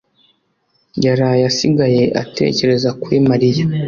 [1.05, 3.63] yaraye asigaye atekereza kuri Mariya.